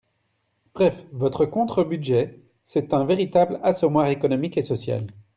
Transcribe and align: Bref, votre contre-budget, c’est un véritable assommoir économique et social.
Bref, 0.73 0.95
votre 1.11 1.45
contre-budget, 1.45 2.39
c’est 2.63 2.91
un 2.95 3.05
véritable 3.05 3.59
assommoir 3.61 4.07
économique 4.07 4.57
et 4.57 4.63
social. 4.63 5.05